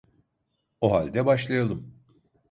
O 0.81 0.91
halde 0.91 1.25
başlayalım. 1.25 1.93